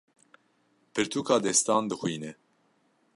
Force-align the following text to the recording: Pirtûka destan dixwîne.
Pirtûka 0.93 1.37
destan 1.45 1.83
dixwîne. 1.89 2.31